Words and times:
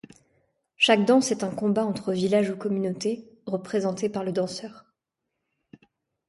Chaque 0.77 1.05
danse 1.05 1.29
est 1.29 1.43
un 1.43 1.51
combat 1.51 1.85
entre 1.85 2.11
village 2.11 2.49
ou 2.49 2.57
communauté, 2.57 3.29
représenté 3.45 4.09
par 4.09 4.23
le 4.23 4.31
danseur. 4.31 4.85